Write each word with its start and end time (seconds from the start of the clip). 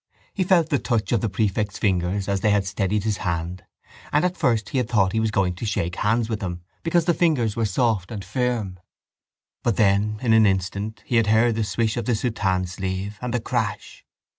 He 0.33 0.43
felt 0.43 0.69
the 0.69 0.79
touch 0.79 1.11
of 1.11 1.21
the 1.21 1.29
prefect's 1.29 1.77
fingers 1.77 2.27
as 2.27 2.41
they 2.41 2.49
had 2.49 2.65
steadied 2.65 3.03
his 3.03 3.17
hand 3.17 3.65
and 4.11 4.25
at 4.25 4.35
first 4.35 4.69
he 4.69 4.79
had 4.79 4.89
thought 4.89 5.11
he 5.11 5.19
was 5.19 5.29
going 5.29 5.53
to 5.53 5.63
shake 5.67 5.97
hands 5.97 6.27
with 6.27 6.41
him 6.41 6.63
because 6.81 7.05
the 7.05 7.13
fingers 7.13 7.55
were 7.55 7.65
soft 7.67 8.09
and 8.11 8.25
firm: 8.25 8.79
but 9.61 9.75
then 9.75 10.17
in 10.23 10.33
an 10.33 10.47
instant 10.47 11.03
he 11.05 11.17
had 11.17 11.27
heard 11.27 11.53
the 11.53 11.63
swish 11.63 11.97
of 11.97 12.05
the 12.05 12.15
soutane 12.15 12.65
sleeve 12.67 13.19
and 13.21 13.31
the 13.31 13.39
crash. 13.39 14.03